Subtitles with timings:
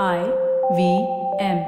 [0.00, 0.20] I
[0.76, 0.84] V
[1.46, 1.58] M.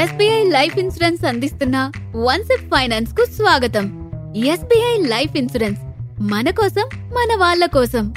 [0.00, 4.10] SBI life insurance అందిస్తున్న one SIP ఫైనాన్స్కు స్వాగతం.
[4.36, 5.80] ఎస్బీఐ లైఫ్ ఇన్సూరెన్స్
[6.20, 8.14] మన కోసం మన వాళ్ళ కోసం.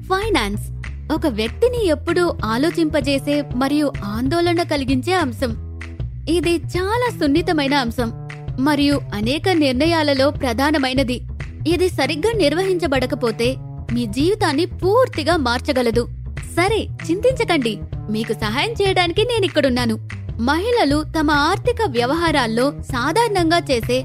[0.00, 0.70] ఫైనాన్స్
[1.12, 5.82] ఒక వ్యక్తిని ఎప్పుడూ ఆలోచింపజేసే మరియు ఆందోళన కలిగించే అంశం.
[6.28, 8.12] ఇది చాలా సున్నితమైన అంశం
[8.60, 11.20] మరియు అనేక నిర్ణయాలలో ప్రధానమైనది.
[11.66, 13.56] ఇది సరిగ్గా నిర్వహించబడకపోతే
[13.92, 16.08] మీ జీవితాన్ని పూర్తిగా మార్చగలదు.
[16.56, 17.78] సరే చింతించకండి.
[18.10, 20.08] మీకు సహాయం చేయడానికి నేనిక్కడున్నాను
[20.40, 24.04] మహిళలు తమ ఆర్థిక వ్యవహారాల్లో సాధారణంగా చేసే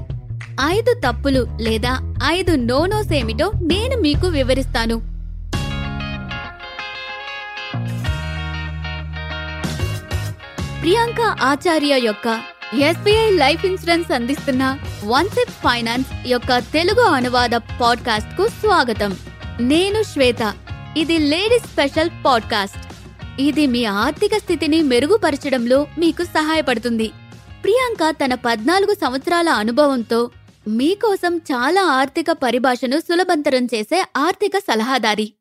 [0.64, 4.96] ఐదు తప్పులు లేదా ఐదు నోనోస్ ఏమిటో నేను మీకు వివరిస్తాను.
[10.80, 12.40] ప్రియాంక ఆచార్య యొక్క
[12.80, 19.16] ఎస్బీఐ లైఫ్ ఇన్సూరెన్స్ అందిస్తున్న వన్సెప్ ఫైనాన్స్ యొక్క తెలుగు అనువాద పాడ్కాస్ట్కు స్వాగతం.
[19.60, 20.54] నేను శ్వేత.
[20.96, 22.94] ఇది లేడీస్ స్పెషల్ పాడ్కాస్ట్.
[23.40, 27.10] ఇది మీ ఆర్థిక స్థితిని మెరుగుపరచడంలో మీకు సహాయపడుతుంది.
[27.62, 30.30] ప్రియాంక తన పద్నాలుగు సంవత్సరాల అనుభవంతో
[30.68, 35.32] మీకోసం చాలా ఆర్థిక పరిభాషను సులభంతరం చేసే ఆర్థిక సలహాదారి.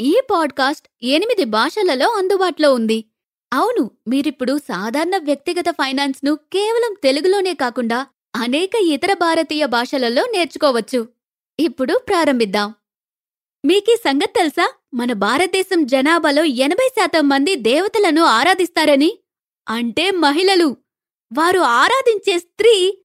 [0.00, 3.04] ఈ పాడ్కాస్ట్ ఎనిమిది భాషలలో అందుబాటులో ఉంది.
[3.52, 11.08] అవును మీరిప్పుడు సాధారణ వ్యక్తిగత ఫైనాన్స్ను కేవలం తెలుగులోనే కాకుండా అనేక ఇతర భారతీయ భాషలలో నేర్చుకోవచ్చు.
[11.60, 12.74] ఇప్పుడు ప్రారంభిద్దాం.
[13.64, 14.72] మీకీ సంగతి తెలుసా?
[14.94, 19.18] మన భారతదేశం జనాభాలో ఎనభై శాతం మంది దేవతలను ఆరాధిస్తారని.
[19.68, 20.76] అంటే మహిళలు.
[21.32, 22.98] వారు ఆరాధించే స్త్రీ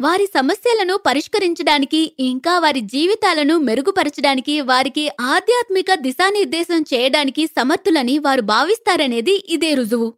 [0.00, 9.74] వారి సమస్యలను పరిష్కరించడానికి ఇంకా వారి జీవితాలను మెరుగుపరచడానికి వారికి ఆధ్యాత్మిక దిశానిర్దేశం చేయడానికి సమర్థులని వారు భావిస్తారనేది ఇదే
[9.74, 10.14] రుజువు.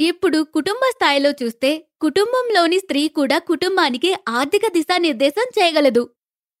[0.00, 6.10] ఇప్పుడు కుటుంబ స్థాయిలో చూస్తే కుటుంబంలోని స్త్రీ కూడా కుటుంబానికి ఆర్థిక దిశానిర్దేశం చేయగలదు.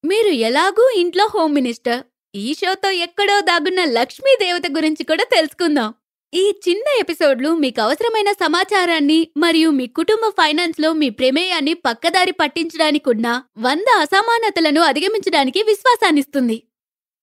[0.04, 2.02] మీరు ఎలాగూ ఇంట్లో హోమ్ మినిస్టర్
[2.34, 5.94] ఈ షోతో ఎక్కడో దాగున్న లక్ష్మీ దేవత గురించి కూడా తెలుసుకుందాం.
[6.34, 13.42] ఈ చిన్న ఎపిసోడ్లు మీకు అవసరమైన సమాచారాన్ని మరియు మీ కుటుంబ ఫైనాన్స్లో మీ ప్రమేయాన్ని పక్కదారి పట్టించడానికి ఉన్న
[13.58, 16.62] వంద అసమానతలను అధిగమించడానికి విశ్వాసాన్నిస్తుంది.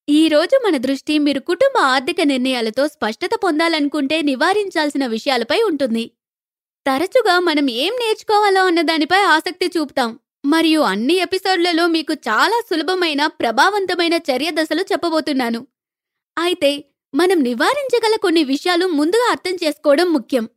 [0.09, 6.11] ఈ రోజు మన దృష్టి మీరు కుటుంబ ఆర్థిక నిర్ణయాలతో స్పష్టత పొందాలనుకుంటే నివారించాల్సిన విషయాలపై ఉంటుంది.
[6.87, 10.19] తరచుగా మనం ఏం నేర్చుకోవాలో అన్న దానిపై ఆసక్తి చూపుతాం.
[10.47, 15.67] మరియు అన్ని ఎపిసోడ్లలో మీకు చాలా సులభమైన ప్రభావవంతమైన చర్య దశలు చెప్పబోతున్నాను.
[16.37, 16.83] అయితే
[17.15, 20.49] మనం నివారించగల కొన్ని విషయాలు ముందుగా అర్థం చేసుకోవడం ముఖ్యం.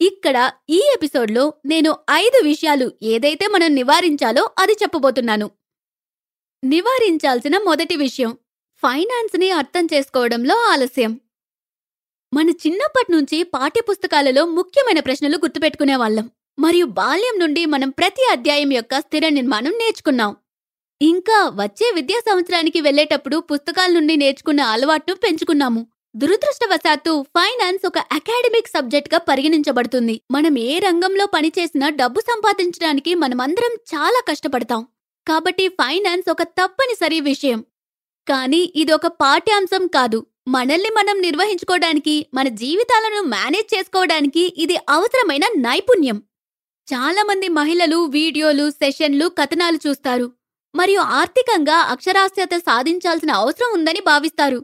[0.00, 5.50] ఇక్కడ ఈ ఎపిసోడ్లో నేను ఐదు విషయాలు ఏదైతే మనం నివారించాలో అది చెప్పబోతున్నాను.
[6.64, 8.38] నివారించాల్సిన మొదటి విషయం
[8.82, 11.20] ఫైనాన్స్ని అర్థం చేసుకోవడంలో ఆలస్యం.
[12.34, 16.30] మన చిన్నప్పటి నుంచి పాఠ్యపుస్తకాలలో ముఖ్యమైన ప్రశ్నలు గుర్తుపెట్టుకునేవాళ్ళం.
[16.60, 20.36] మరియు బాల్యం నుండి మనం ప్రతి అధ్యాయం యొక్క స్థిర నిర్మాణం నేర్చుకున్నాం.
[21.02, 25.86] ఇంకా వచ్చే విద్యా సంవత్సరానికి వెళ్ళేటప్పుడు పుస్తకాల నుండి నేర్చుకున్న అలవాటును పెంచుకున్నాము.
[26.16, 30.20] దురదృష్టవశాత్తు ఫైనాన్స్ ఒక అకాడమిక్ సబ్జెక్ట్గా పరిగణించబడుతుంది.
[30.30, 34.86] మనం ఏ రంగంలో పనిచేసినా డబ్బు సంపాదించడానికి మనమందరం చాలా కష్టపడతాం.
[35.28, 37.64] కాబట్టి ఫైనాన్స్ ఒక తప్పనిసరి విషయం.
[38.28, 40.26] కానీ ఇది ఒక పాఠ్యాంశం కాదు.
[40.48, 46.22] మనల్ని మనం నిర్వహించుకోవడానికి మన జీవితాలను మేనేజ్ చేసుకోవడానికి ఇది అవసరమైన నైపుణ్యం.
[46.92, 50.32] చాలా మంది మహిళలు వీడియోలు సెషన్లు కథనాలు చూస్తారు.
[50.74, 54.60] మరియు ఆర్థికంగా అక్షరాస్యత సాధించాల్సిన అవసరం ఉందని భావిస్తారు.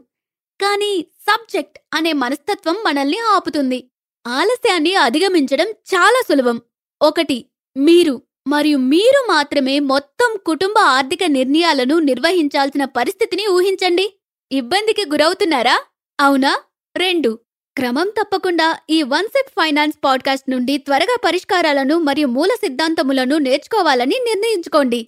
[0.61, 3.91] కానీ సబ్జెక్ట్ అనే మనస్తత్వం మనల్ని ఆపుతుంది.
[4.27, 6.61] ఆలస్యాన్ని అధిగమించడం చాలా సులభం.
[7.01, 7.45] ఒకటి
[7.77, 14.13] మీరు మరియు మీరు మాత్రమే మొత్తం కుటుంబ ఆర్థిక నిర్ణయాలను నిర్వహించాల్సిన పరిస్థితిని ఊహించండి.
[14.51, 15.81] ఇబ్బందికి గురవుతున్నారా?
[16.19, 16.59] అవునా?
[16.97, 17.39] రెండు
[17.77, 25.07] క్రమం తప్పకుండా ఈ వన్ సెట్ ఫైనాన్స్ పాడ్కాస్ట్ నుండి త్వరగా పరిష్కారాలను మరియు మూల సిద్ధాంతములను నేర్చుకోవాలని నిర్ణయించుకోండి.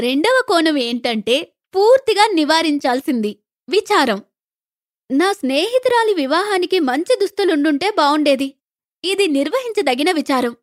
[0.00, 3.36] రెండవ కోణం ఏంటంటే పూర్తిగా నివారించాల్సింది
[3.70, 4.22] విచారం.
[5.10, 8.54] నా స్నేహితురాలి వివాహానికి మంచి దుస్తులుండుంటే బావుండేది.
[9.04, 10.56] ఇది నిర్వహించదగిన విచారం.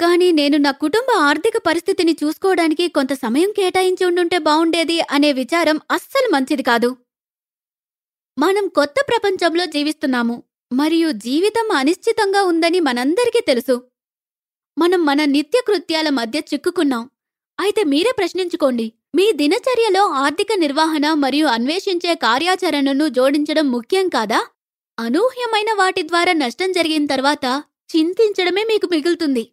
[0.00, 6.32] కానీ నేను నా కుటుంబ ఆర్థిక పరిస్థితిని చూసుకోవడానికి కొంత సమయం కేటాయించి ఉండుంటే బావుండేది అనే విచారం అస్సలు
[6.32, 6.96] మంచిది కాదు.
[8.38, 10.42] మనం కొత్త ప్రపంచంలో జీవిస్తున్నాము
[10.72, 13.82] మరియు జీవితం అనిశ్చితంగా ఉందని మనందరికీ తెలుసు.
[14.78, 17.10] మనం మన నిత్య కృత్యాల మధ్య చిక్కుకున్నాం.
[17.60, 24.46] అయితే మీరే ప్రశ్నించుకోండి మీ దినచర్యలో ఆర్థిక నిర్వహణ మరియు అన్వేషించే కార్యాచరణను జోడించడం ముఖ్యం కాదా?
[24.98, 27.64] అనూహ్యమైన వాటి ద్వారా నష్టం జరిగిన తర్వాత
[27.96, 29.50] చింతించడమే మీకు మిగులుతుంది.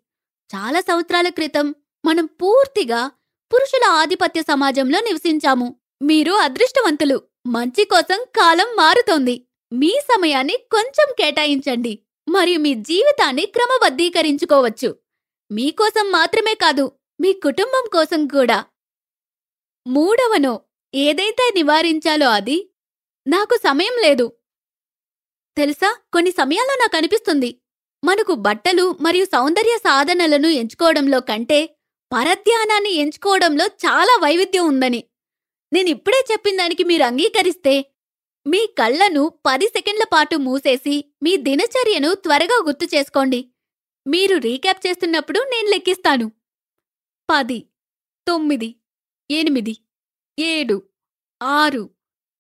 [0.56, 1.76] చాలా సంవత్సరాల క్రితం
[2.06, 3.12] మనం పూర్తిగా
[3.54, 5.76] పురుషుల ఆధిపత్య సమాజంలో నివసించాము.
[6.02, 7.33] మీరు అదృష్టవంతులు.
[7.46, 9.48] మంచి కోసం కాలం మారుతోంది.
[9.74, 12.00] మీ సమయాన్ని కొంచెం కేటాయించండి.
[12.30, 14.96] మరియు మీ జీవితాన్ని క్రమబద్ధీకరించుకోవచ్చు.
[15.52, 16.92] మీకోసం మాత్రమే కాదు
[17.22, 18.66] మీ కుటుంబం కోసం కూడా.
[19.88, 20.62] మూడవనో
[20.96, 22.70] ఏదైతే నివారించాలో అది
[23.28, 24.34] నాకు సమయం లేదు.
[25.58, 25.98] తెలుసా?
[26.14, 27.62] కొన్ని సమయాల్లో నాకు అనిపిస్తుంది.
[28.06, 31.66] మనకు బట్టలు మరియు సౌందర్య సాధనలను ఎంచుకోవడంలో కంటే
[32.14, 35.04] పరధ్యానాన్ని ఎంచుకోవడంలో చాలా వైవిధ్యం ఉందని.
[35.74, 37.74] నేనిప్పుడే చెప్పిన దానికి మీరు అంగీకరిస్తే
[38.48, 43.50] మీ కళ్ళను పది సెకండ్ల పాటు మూసేసి మీ దినచర్యను త్వరగా గుర్తు చేసుకోండి.
[44.08, 46.32] మీరు రీక్యాప్ చేస్తున్నప్పుడు నేను లెక్కిస్తాను.
[47.30, 47.60] పది
[48.28, 48.76] తొమ్మిది
[49.32, 49.78] ఎనిమిది
[50.40, 50.84] ఏడు
[51.44, 51.90] ఆరు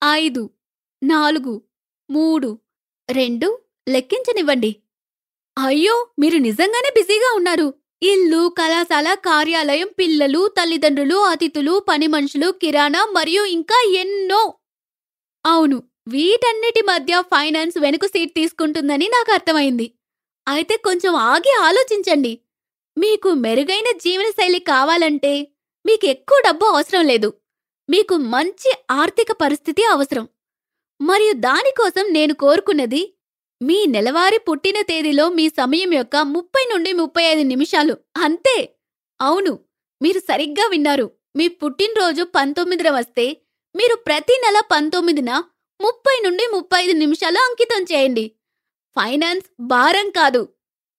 [0.03, 0.49] ఐదు
[1.03, 1.53] నాలుగు
[2.09, 2.49] మూడు
[3.11, 3.49] రెండు
[3.87, 4.71] లెక్కించనివ్వండి.
[5.57, 7.67] అయ్యో మీరు నిజంగానే బిజీగా ఉన్నారు.
[8.03, 14.53] ఇల్లు కళాశాల కార్యాలయం పిల్లలు తల్లిదండ్రులు అతిథులు పని మనుషులు కిరాణా మరియు ఇంకా ఎన్నో.
[15.45, 19.87] అవును వీటన్నిటి మధ్య ఫైనాన్స్ వెనుక సీట్ తీసుకుంటుందని నాకు అర్థమైంది.
[20.47, 22.33] అయితే కొంచెం ఆగి ఆలోచించండి.
[22.97, 25.33] మీకు మెరుగైన జీవనశైలి కావాలంటే
[25.85, 27.33] మీకు ఎక్కువ డబ్బు అవసరం లేదు.
[27.89, 30.29] మీకు మంచి ఆర్థిక పరిస్థితి అవసరం.
[31.01, 33.13] మరియు దానికోసం నేను కోరుకున్నది
[33.63, 37.97] మీ నెలవారీ పుట్టిన తేదీలో మీ సమయం యొక్క ముప్పై నుండి ముప్పై ఐదు నిమిషాలు.
[38.17, 38.75] అంతే.
[39.21, 39.59] అవును.
[40.01, 41.11] మీరు సరిగ్గా విన్నారు.
[41.35, 43.37] మీ పుట్టినరోజు పంతొమ్మిదిన వస్తే
[43.75, 45.43] మీరు ప్రతి నెల పంతొమ్మిదిన
[45.81, 48.31] ముప్పై నుండి ముప్పై ఐదు నిమిషాలు అంకితం చేయండి.
[48.95, 50.49] ఫైనాన్స్ భారం కాదు.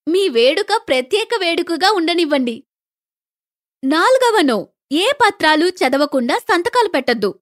[0.07, 2.63] మీ వేడుక ప్రత్యేక వేడుకగా ఉండనివ్వండి.
[3.83, 4.67] నాలుగవ నో.
[4.91, 7.39] ఏ పత్రాలు చదవకుండా సంతకాలు పెట్టద్దు.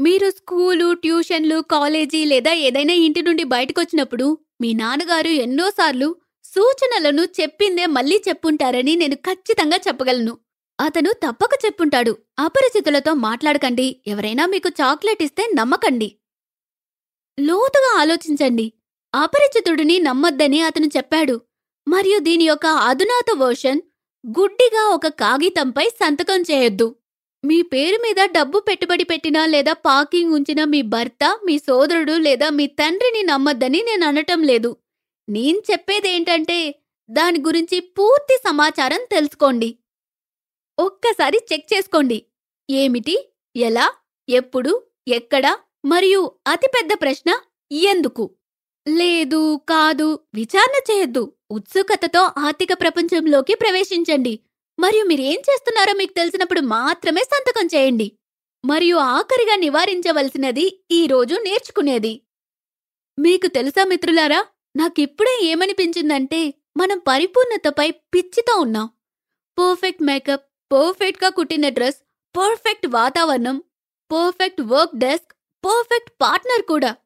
[0.00, 8.22] మీరు స్కూలు ట్యూషన్లు కాలేజీ లేదా ఏదైనా ఇంటి నుండి బయటకొచ్చినప్పుడు మీ నాన్నగారు ఎన్నోసార్లు సూచనలను చెప్పిందే మళ్ళీ
[8.28, 10.38] చెప్పుంటారని నేను ఖచ్చితంగా చెప్పగలను.
[10.80, 12.16] అతను తప్పక చెప్పుంటాడు.
[12.38, 13.96] అపరిచితులతో మాట్లాడకండి.
[14.06, 16.16] ఎవరైనా మీకు చాక్లెట్ ఇస్తే నమ్మకండి.
[17.40, 18.72] లోతుగా ఆలోచించండి.
[19.14, 21.40] అపరిచితుడిని నమ్మొద్దని అతను చెప్పాడు.
[21.88, 23.80] మరియు దీని యొక్క అధునాత వర్షన్
[24.26, 26.94] గుడ్డిగా ఒక కాగితంపై సంతకం చేయొద్దు.
[27.44, 32.66] మీ పేరు మీద డబ్బు పెట్టుబడి పెట్టినా లేదా పార్కింగ్ ఉంచిన మీ భర్త మీ సోదరుడు లేదా మీ
[32.66, 34.76] తండ్రిని నమ్మొద్దని నేను అనటం లేదు.
[35.28, 36.74] నేను చెప్పేదేంటంటే
[37.10, 39.78] దాని గురించి పూర్తి సమాచారం తెలుసుకోండి.
[40.78, 42.18] ఒక్కసారి చెక్ చేసుకోండి.
[42.70, 43.16] ఏమిటి?
[43.56, 43.92] ఎలా?
[44.28, 44.82] ఎప్పుడు?
[45.08, 45.56] ఎక్కడ?
[45.84, 47.30] మరియు అతిపెద్ద ప్రశ్న
[47.72, 48.30] ఎందుకు?
[48.88, 51.32] లేదు కాదు విచారణ చేయొద్దు.
[51.50, 54.40] ఉత్సుకతతో ఆర్థిక ప్రపంచంలోకి ప్రవేశించండి.
[54.80, 58.12] మరియు మీరేం చేస్తున్నారో మీకు తెలిసినప్పుడు మాత్రమే సంతకం చేయండి.
[58.64, 62.12] మరియు ఆఖరిగా నివారించవలసినది ఈ రోజు నేర్చుకునేది.
[63.18, 64.46] మీకు తెలుసా మిత్రులారా
[64.76, 66.40] నాకిప్పుడే ఏమనిపించిందంటే
[66.76, 68.86] మనం పరిపూర్ణతపై పిచ్చితో ఉన్నాం.
[69.58, 72.00] పర్ఫెక్ట్ మేకప్ పర్ఫెక్ట్గా కుట్టిన డ్రెస్
[72.34, 73.56] పర్ఫెక్ట్ వాతావరణం
[74.10, 75.32] perfect work desk
[75.64, 76.96] perfect partner కూడా.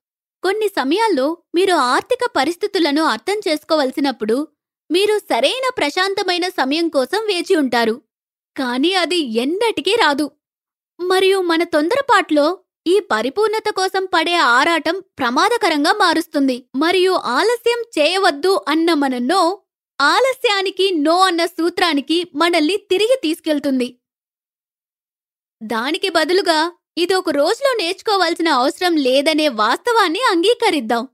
[0.43, 4.49] కొన్ని సమయాల్లో మీరు ఆర్థిక పరిస్థితులను అర్థం చేసుకోవలసినప్పుడు
[4.91, 8.03] మీరు సరైన ప్రశాంతమైన సమయం కోసం వేచి ఉంటారు.
[8.57, 10.31] కానీ అది ఎన్నటికీ రాదు.
[11.01, 16.69] మరియు మన తొందరపాట్లో ఈ పరిపూర్ణత కోసం పడే ఆరాటం ప్రమాదకరంగా మారుస్తుంది.
[16.77, 19.63] మరియు ఆలస్యం చేయవద్దు అన్న మన నో
[20.01, 23.99] ఆలస్యానికి నో అన్న సూత్రానికి మనల్ని తిరిగి తీసుకెళ్తుంది.
[25.63, 31.09] దానికి బదులుగా ఇది ఒక రోజులో నేర్చుకోవాల్సిన అవసరం లేదనే వాస్తవాన్ని అంగీకరిద్దాం.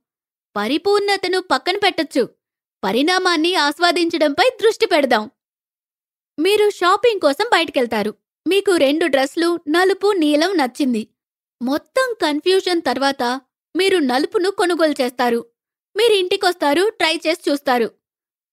[0.57, 2.40] పరిపూర్ణతను పక్కన పెట్టొచ్చు.
[2.85, 5.31] పరిణామాన్ని ఆస్వాదించడంపై దృష్టి పెడదాం.
[6.39, 8.15] మీరు షాపింగ్ కోసం బయటికెళ్తారు.
[8.49, 11.09] మీకు రెండు డ్రెస్లు నలుపు నీలం నచ్చింది.
[11.63, 13.23] మొత్తం కన్ఫ్యూజన్ తర్వాత
[13.77, 15.47] మీరు నలుపును కొనుగోలు చేస్తారు.
[15.97, 17.91] మీరు ఇంటికొస్తారు ట్రై చేసి చూస్తారు.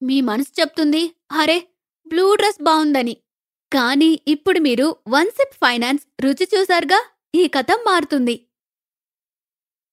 [0.03, 1.67] మీ మనసు చెప్తుంది అరే
[2.07, 3.17] బ్లూ డ్రెస్ బావుందని.
[3.73, 8.47] కానీ ఇప్పుడు మీరు వన్ సిప్ ఫైనాన్స్ రుచి చూశారుగా ఈ కథ మారుతుంది.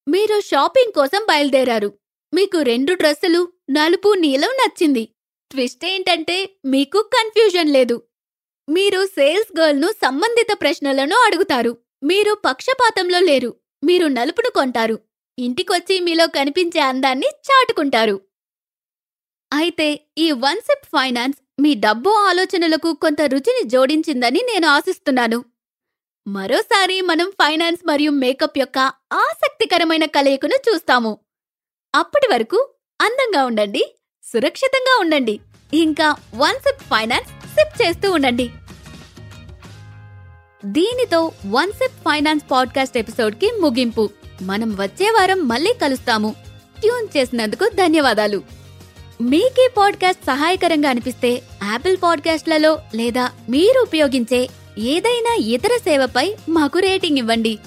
[0.08, 2.03] మీరు షాపింగ్ కోసం బయలుదేరారు.
[2.34, 5.08] మీకు రెండు డ్రెస్సులు నలుపు నీలం నచ్చింది.
[5.50, 8.02] ట్విస్ట్ ఏంటంటే మీకు కన్ఫ్యూజన్ లేదు.
[8.68, 11.76] మీరు సేల్స్ గర్ల్ను సంబంధిత ప్రశ్నలను అడుగుతారు.
[12.02, 13.54] మీరు పక్షపాతంలో లేరు.
[13.84, 14.98] మీరు నలుపును కొంటారు.
[15.38, 18.20] ఇంటికొచ్చి మీలో కనిపించే అందాన్ని చాటుకుంటారు.
[19.52, 25.44] అయితే ఈ వన్సెప్ ఫైనాన్స్ మీ డబ్బు ఆలోచనలకు కొంత రుచిని జోడించిందని నేను ఆశిస్తున్నాను.
[26.26, 28.78] మరోసారి మనం ఫైనాన్స్ మరియు మేకప్ యొక్క
[29.12, 31.23] ఆసక్తికరమైన కలయికను చూస్తాము.
[31.94, 32.68] అప్పటి వరకు
[33.00, 35.40] అందంగా ఉండండి సురక్షితంగా ఉండండి.
[35.74, 38.50] ఇంకా వన్ సిప్ ఫైనాన్స్ సిప్ చేస్తూ ఉండండి.
[40.64, 44.10] దీనితో వన్ సిప్ ఫైనాన్స్ పాడ్కాస్ట్ ఎపిసోడ్కి ముగింపు.
[44.42, 46.34] మనం వచ్చే వారం మళ్ళీ కలుస్తాము.
[46.80, 48.42] ట్యూన్ చేసినందుకు ధన్యవాదాలు.
[49.20, 54.48] మీకే పాడ్కాస్ట్ సహాయకరంగా అనిపిస్తే యాపిల్ పాడ్కాస్ట్లలో లేదా మీరు ఉపయోగించే
[54.78, 57.58] ఏదైనా ఇతర సేవపై మాకు రేటింగ్ ఇవ్వండి.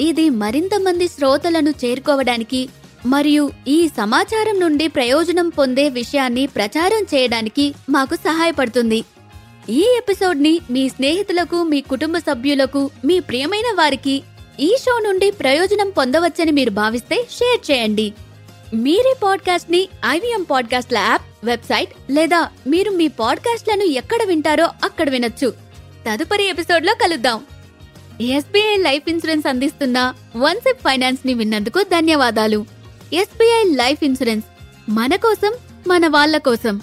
[0.00, 2.68] ఇది మరింత మంది శ్రోతలను చేరుకోవడానికి
[3.06, 9.04] మరియు ఈ సమాచారం నుండి ప్రయోజనం పొందే విషయాన్ని ప్రచారం చేయడానికి మాకు సహాయపడుతుంది.
[9.68, 14.22] ఈ ఎపిసోడ్ని మీ స్నేహితులకు మీ కుటుంబ సభ్యులకు మీ ప్రియమైన వారికి
[14.60, 18.12] ఈ షో నుండి ప్రయోజనం పొందవచ్చని మీరు భావిస్తే షేర్ చేయండి.
[18.74, 25.54] మీరే పాడ్కాస్ట్ని ఐవీఎం పాడ్కాస్ట్ల యాప్ వెబ్సైట్ లేదా మీరు మీ పాడ్కాస్ట్లను ఎక్కడ వింటారో అక్కడ వినొచ్చు.
[26.10, 27.44] తదుపరి ఎపిసోడ్లో కలుద్దాం.
[28.20, 32.81] ఎస్బీఐ లైఫ్ ఇన్సూరెన్స్ అందిస్తున్న వన్సెప్ ఫైనాన్స్ని విన్నందుకు ధన్యవాదాలు.
[33.14, 34.46] ఎస్బీఐ లైఫ్ ఇన్సూరెన్స్
[34.90, 35.52] మన కోసం
[35.86, 36.80] మన వాళ్ళ కోసం.